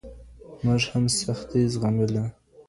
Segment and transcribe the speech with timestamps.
[0.63, 2.23] موږ هم سختي زغملې.